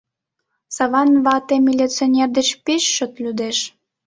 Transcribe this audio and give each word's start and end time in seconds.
Саван 0.75 1.09
вате 1.25 1.55
милиционер 1.67 2.29
деч 2.37 2.49
пеш 2.65 2.83
чот 2.95 3.13
лӱдеш. 3.23 3.57